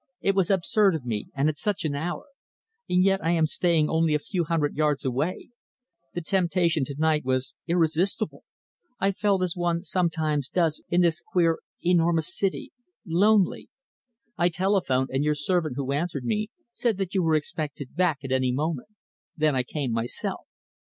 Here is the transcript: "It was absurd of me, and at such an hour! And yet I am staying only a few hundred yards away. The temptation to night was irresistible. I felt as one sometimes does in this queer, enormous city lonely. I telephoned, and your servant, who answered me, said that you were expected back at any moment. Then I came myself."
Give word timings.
"It 0.19 0.33
was 0.33 0.49
absurd 0.49 0.95
of 0.95 1.05
me, 1.05 1.27
and 1.35 1.47
at 1.47 1.59
such 1.59 1.85
an 1.85 1.93
hour! 1.93 2.25
And 2.89 3.03
yet 3.03 3.23
I 3.23 3.29
am 3.33 3.45
staying 3.45 3.87
only 3.87 4.15
a 4.15 4.17
few 4.17 4.45
hundred 4.45 4.75
yards 4.75 5.05
away. 5.05 5.49
The 6.15 6.23
temptation 6.23 6.83
to 6.85 6.95
night 6.97 7.23
was 7.23 7.53
irresistible. 7.67 8.43
I 8.99 9.11
felt 9.11 9.43
as 9.43 9.55
one 9.55 9.83
sometimes 9.83 10.49
does 10.49 10.83
in 10.89 11.01
this 11.01 11.21
queer, 11.21 11.59
enormous 11.83 12.35
city 12.35 12.71
lonely. 13.05 13.69
I 14.39 14.49
telephoned, 14.49 15.09
and 15.13 15.23
your 15.23 15.35
servant, 15.35 15.75
who 15.75 15.91
answered 15.91 16.25
me, 16.25 16.49
said 16.73 16.97
that 16.97 17.13
you 17.13 17.21
were 17.21 17.35
expected 17.35 17.95
back 17.95 18.23
at 18.23 18.31
any 18.31 18.51
moment. 18.51 18.89
Then 19.37 19.55
I 19.55 19.61
came 19.61 19.91
myself." 19.91 20.47